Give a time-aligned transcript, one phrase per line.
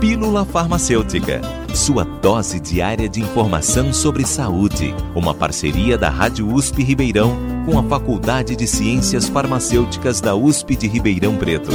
[0.00, 1.40] Pílula Farmacêutica,
[1.74, 4.94] sua dose diária de informação sobre saúde.
[5.14, 7.34] Uma parceria da Rádio USP Ribeirão
[7.64, 11.70] com a Faculdade de Ciências Farmacêuticas da USP de Ribeirão Preto.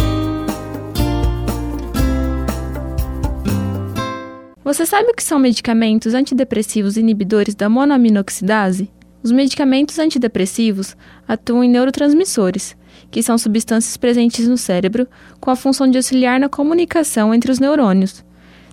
[4.64, 8.92] Você sabe o que são medicamentos antidepressivos inibidores da monoaminoxidase?
[9.24, 10.96] Os medicamentos antidepressivos
[11.28, 12.78] atuam em neurotransmissores,
[13.10, 15.08] que são substâncias presentes no cérebro
[15.40, 18.24] com a função de auxiliar na comunicação entre os neurônios.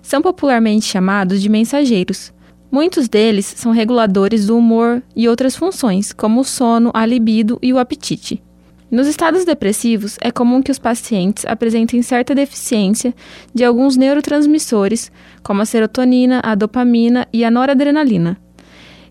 [0.01, 2.33] São popularmente chamados de mensageiros.
[2.71, 7.73] Muitos deles são reguladores do humor e outras funções, como o sono, a libido e
[7.73, 8.41] o apetite.
[8.91, 13.13] Nos estados depressivos, é comum que os pacientes apresentem certa deficiência
[13.53, 15.11] de alguns neurotransmissores,
[15.43, 18.35] como a serotonina, a dopamina e a noradrenalina.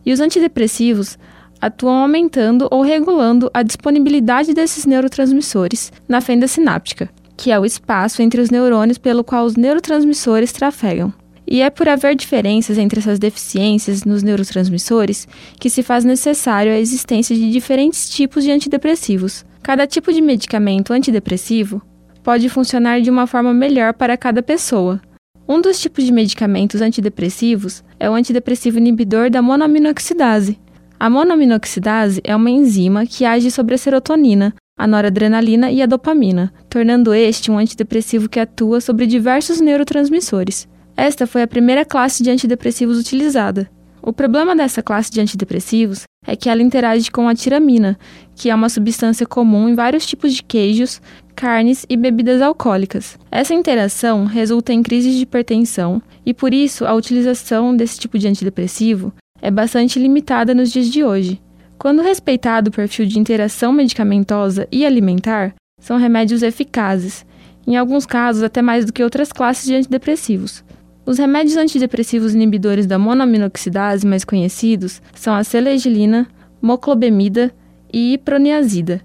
[0.04, 1.16] E os antidepressivos
[1.60, 8.22] atuam aumentando ou regulando a disponibilidade desses neurotransmissores na fenda sináptica, que é o espaço
[8.22, 11.12] entre os neurônios pelo qual os neurotransmissores trafegam.
[11.46, 15.26] E é por haver diferenças entre essas deficiências nos neurotransmissores
[15.58, 19.46] que se faz necessário a existência de diferentes tipos de antidepressivos.
[19.62, 21.80] Cada tipo de medicamento antidepressivo
[22.22, 25.00] pode funcionar de uma forma melhor para cada pessoa.
[25.48, 30.58] Um dos tipos de medicamentos antidepressivos é o antidepressivo inibidor da monoaminoxidase,
[30.98, 36.52] a monoaminoxidase é uma enzima que age sobre a serotonina, a noradrenalina e a dopamina,
[36.68, 40.68] tornando este um antidepressivo que atua sobre diversos neurotransmissores.
[40.96, 43.70] Esta foi a primeira classe de antidepressivos utilizada.
[44.02, 47.98] O problema dessa classe de antidepressivos é que ela interage com a tiramina,
[48.34, 51.00] que é uma substância comum em vários tipos de queijos,
[51.36, 53.18] carnes e bebidas alcoólicas.
[53.30, 58.26] Essa interação resulta em crises de hipertensão e, por isso, a utilização desse tipo de
[58.26, 61.40] antidepressivo é bastante limitada nos dias de hoje.
[61.78, 67.24] Quando respeitado o perfil de interação medicamentosa e alimentar, são remédios eficazes,
[67.66, 70.64] em alguns casos até mais do que outras classes de antidepressivos.
[71.06, 76.26] Os remédios antidepressivos inibidores da monoaminoxidase mais conhecidos são a selegilina,
[76.60, 77.52] moclobemida
[77.92, 79.00] e iproniazida.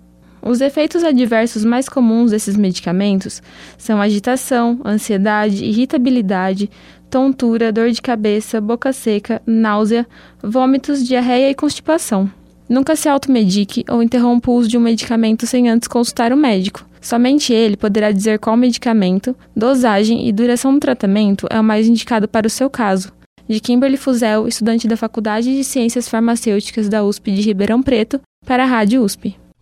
[0.46, 3.42] Os efeitos adversos mais comuns desses medicamentos
[3.78, 6.70] são agitação, ansiedade, irritabilidade,
[7.10, 10.06] tontura, dor de cabeça, boca seca, náusea,
[10.44, 12.30] vômitos, diarreia e constipação.
[12.68, 16.86] Nunca se automedique ou interrompa o uso de um medicamento sem antes consultar o médico.
[17.00, 22.28] Somente ele poderá dizer qual medicamento, dosagem e duração do tratamento é o mais indicado
[22.28, 23.14] para o seu caso.
[23.48, 28.64] De Kimberly Fuzel, estudante da Faculdade de Ciências Farmacêuticas da USP de Ribeirão Preto, para
[28.64, 29.43] a Rádio USP.